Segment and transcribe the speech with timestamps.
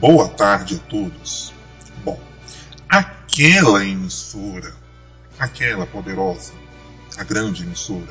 [0.00, 1.52] Boa tarde a todos.
[2.02, 2.18] Bom,
[2.88, 4.72] aquela emissora,
[5.38, 6.54] aquela poderosa,
[7.18, 8.08] a grande emissora,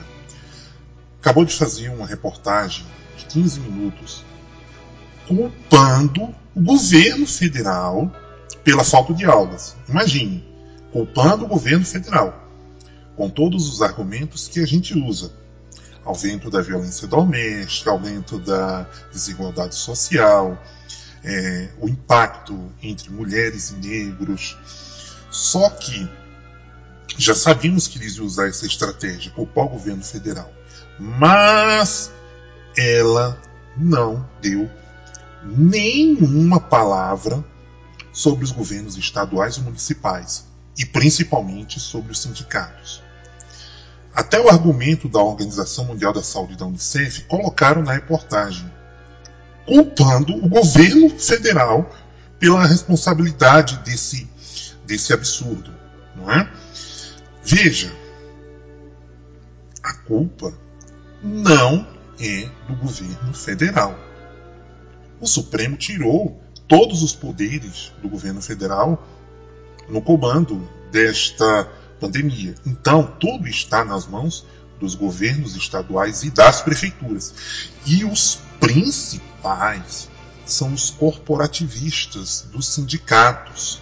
[1.20, 2.86] acabou de fazer uma reportagem
[3.18, 4.24] de 15 minutos
[5.28, 8.14] culpando o governo federal
[8.64, 9.76] pela falta de aulas.
[9.88, 10.48] Imagine,
[10.92, 12.40] culpando o governo federal,
[13.16, 15.32] com todos os argumentos que a gente usa.
[16.06, 20.56] Aumento da violência doméstica, aumento da desigualdade social,
[21.24, 24.58] é, o impacto entre mulheres e negros.
[25.30, 26.10] Só que
[27.18, 30.52] já sabíamos que eles iam usar essa estratégia, culpar o governo federal.
[31.00, 32.12] Mas
[32.78, 33.42] ela
[33.78, 34.70] não deu
[35.44, 37.44] nenhuma palavra
[38.12, 40.46] sobre os governos estaduais e municipais,
[40.78, 43.02] e principalmente sobre os sindicatos.
[44.14, 48.70] Até o argumento da Organização Mundial da Saúde da Unicef colocaram na reportagem,
[49.70, 51.96] culpando o governo federal
[52.40, 54.28] pela responsabilidade desse,
[54.84, 55.72] desse absurdo.
[56.16, 56.52] Não é?
[57.44, 57.94] Veja,
[59.84, 60.52] a culpa
[61.22, 61.88] não
[62.20, 63.96] é do governo federal.
[65.22, 69.08] O Supremo tirou todos os poderes do governo federal
[69.88, 72.56] no comando desta pandemia.
[72.66, 74.48] Então, tudo está nas mãos
[74.80, 77.34] dos governos estaduais e das prefeituras.
[77.86, 80.10] E os principais
[80.46, 83.82] são os corporativistas dos sindicatos.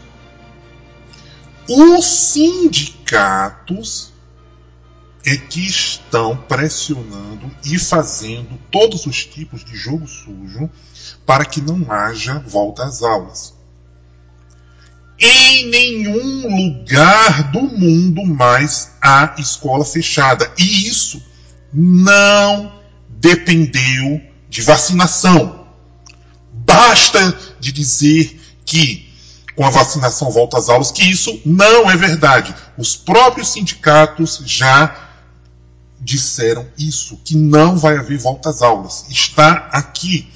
[1.69, 4.13] Os sindicatos
[5.25, 10.69] é que estão pressionando e fazendo todos os tipos de jogo sujo
[11.25, 13.56] para que não haja volta às aulas.
[15.19, 20.51] Em nenhum lugar do mundo mais há escola fechada.
[20.57, 21.21] E isso
[21.73, 22.71] não
[23.09, 25.67] dependeu de vacinação.
[26.51, 29.07] Basta de dizer que
[29.55, 32.53] com a vacinação volta às aulas, que isso não é verdade.
[32.77, 34.95] Os próprios sindicatos já
[35.99, 39.05] disseram isso, que não vai haver volta às aulas.
[39.09, 40.31] Está aqui.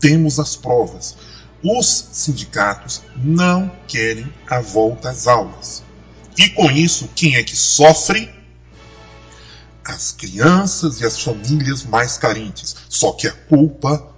[0.00, 1.16] Temos as provas.
[1.62, 5.82] Os sindicatos não querem a volta às aulas.
[6.38, 8.30] E com isso, quem é que sofre?
[9.84, 12.74] As crianças e as famílias mais carentes.
[12.88, 14.14] Só que a culpa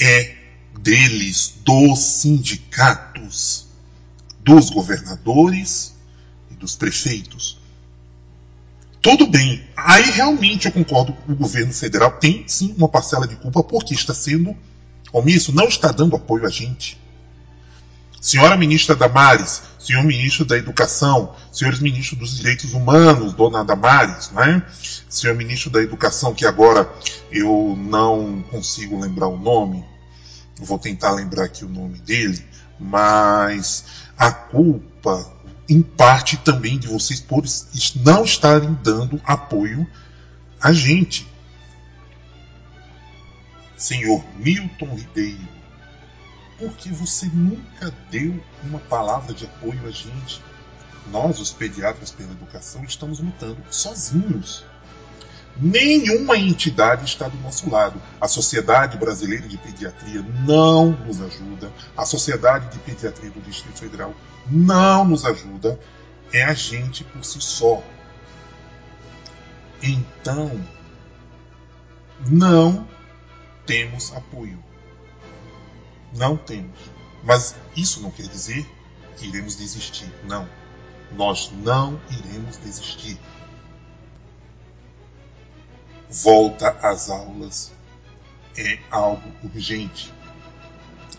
[0.00, 0.36] é
[0.80, 3.66] deles, dos sindicatos,
[4.40, 5.94] dos governadores
[6.50, 7.58] e dos prefeitos.
[9.02, 9.62] Tudo bem.
[9.76, 13.94] Aí realmente eu concordo que o governo federal tem sim uma parcela de culpa porque
[13.94, 14.56] está sendo
[15.12, 17.00] omisso, não está dando apoio a gente.
[18.20, 24.42] Senhora ministra Damares, senhor ministro da Educação, senhores ministros dos Direitos Humanos, dona Damares, não
[24.42, 24.62] é?
[25.08, 26.90] Senhor ministro da Educação, que agora
[27.30, 29.84] eu não consigo lembrar o nome,
[30.58, 32.44] vou tentar lembrar aqui o nome dele,
[32.80, 33.84] mas
[34.18, 35.32] a culpa
[35.68, 37.44] em parte também de vocês por
[37.96, 39.86] não estarem dando apoio
[40.60, 41.26] a gente.
[43.76, 45.48] Senhor Milton Ribeiro,
[46.58, 50.42] porque você nunca deu uma palavra de apoio a gente?
[51.10, 54.64] Nós, os pediatras pela educação, estamos lutando sozinhos.
[55.58, 58.00] Nenhuma entidade está do nosso lado.
[58.20, 61.72] A Sociedade Brasileira de Pediatria não nos ajuda.
[61.96, 64.14] A Sociedade de Pediatria do Distrito Federal
[64.50, 65.78] não nos ajuda.
[66.32, 67.82] É a gente por si só.
[69.82, 70.60] Então,
[72.26, 72.86] não
[73.66, 74.62] temos apoio.
[76.14, 76.78] Não temos.
[77.24, 78.64] Mas isso não quer dizer
[79.16, 80.12] que iremos desistir.
[80.24, 80.48] Não.
[81.12, 83.18] Nós não iremos desistir
[86.10, 87.72] volta às aulas
[88.56, 90.12] é algo urgente.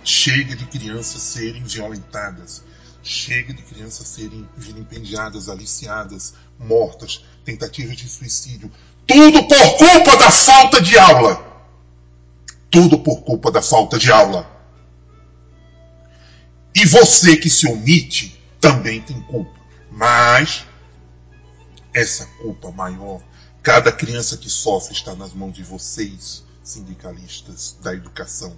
[0.03, 2.63] Chega de crianças serem violentadas.
[3.03, 8.71] Chega de crianças serem vilipendiadas, aliciadas, mortas, tentativas de suicídio.
[9.05, 11.46] Tudo por culpa da falta de aula.
[12.69, 14.49] Tudo por culpa da falta de aula.
[16.75, 19.57] E você que se omite também tem culpa.
[19.91, 20.65] Mas
[21.93, 23.21] essa culpa maior
[23.67, 28.57] Cada criança que sofre está nas mãos de vocês, sindicalistas da educação,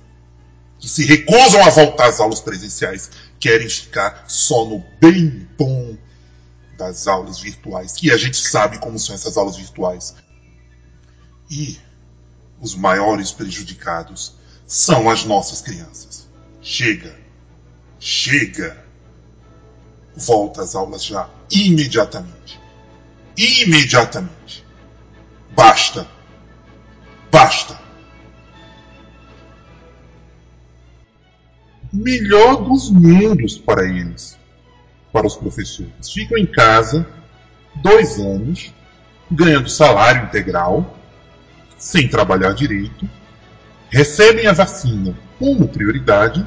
[0.77, 5.97] que se recusam a voltar às aulas presenciais, querem ficar só no bem bom
[6.77, 10.13] das aulas virtuais, que a gente sabe como são essas aulas virtuais.
[11.49, 11.79] E
[12.61, 14.35] os maiores prejudicados
[14.65, 16.27] são as nossas crianças.
[16.61, 17.15] Chega!
[17.99, 18.85] Chega!
[20.15, 22.59] Volta às aulas já, imediatamente.
[23.37, 24.65] Imediatamente.
[25.55, 26.07] Basta.
[27.31, 27.79] Basta.
[31.91, 34.37] melhor dos mundos para eles,
[35.11, 36.11] para os professores.
[36.11, 37.07] Ficam em casa
[37.75, 38.73] dois anos,
[39.29, 40.97] ganhando salário integral,
[41.79, 43.09] sem trabalhar direito,
[43.89, 46.45] recebem a vacina como prioridade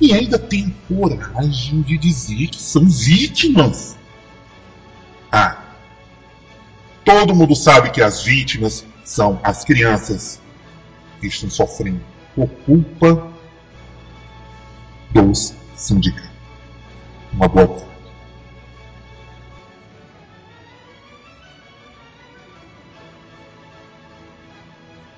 [0.00, 3.96] e ainda têm coragem de dizer que são vítimas.
[5.30, 5.62] Ah,
[7.04, 10.40] todo mundo sabe que as vítimas são as crianças
[11.20, 12.00] que estão sofrendo
[12.34, 13.32] por culpa
[15.12, 16.30] dos sindicatos.
[17.32, 17.92] Uma boa tarde.